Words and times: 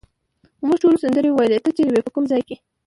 موږ 0.65 0.77
ټولو 0.83 0.97
سندرې 1.03 1.29
وویلې، 1.31 1.63
ته 1.65 1.69
چیرې 1.75 1.91
وې، 1.93 2.01
په 2.05 2.11
کوم 2.15 2.23
ځای 2.31 2.41
کې؟ 2.47 2.55